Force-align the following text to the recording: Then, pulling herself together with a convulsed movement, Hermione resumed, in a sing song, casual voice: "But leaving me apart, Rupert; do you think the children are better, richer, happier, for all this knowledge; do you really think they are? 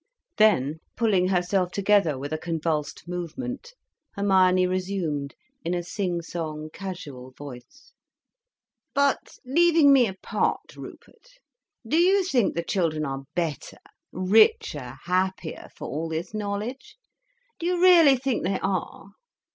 Then, 0.37 0.79
pulling 0.95 1.27
herself 1.27 1.69
together 1.69 2.17
with 2.17 2.33
a 2.33 2.37
convulsed 2.39 3.07
movement, 3.07 3.75
Hermione 4.15 4.65
resumed, 4.65 5.35
in 5.63 5.75
a 5.75 5.83
sing 5.83 6.23
song, 6.23 6.69
casual 6.73 7.33
voice: 7.37 7.93
"But 8.95 9.37
leaving 9.45 9.93
me 9.93 10.07
apart, 10.07 10.75
Rupert; 10.75 11.33
do 11.87 11.97
you 11.97 12.23
think 12.23 12.55
the 12.55 12.63
children 12.63 13.05
are 13.05 13.25
better, 13.35 13.77
richer, 14.11 14.97
happier, 15.03 15.69
for 15.75 15.87
all 15.87 16.09
this 16.09 16.33
knowledge; 16.33 16.97
do 17.59 17.67
you 17.67 17.79
really 17.79 18.15
think 18.17 18.43
they 18.43 18.57
are? 18.59 19.11